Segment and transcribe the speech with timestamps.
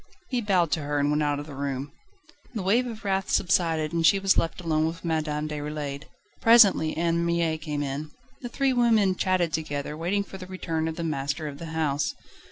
[0.29, 1.91] He bowed to her and went out of the room.
[2.55, 6.05] The wave of wrath subsided, and she was left alone with Madame Déroulède:
[6.41, 8.09] presently Anne Mie came in.
[8.41, 12.15] The three women chatted together, waiting for the return of the master of the house.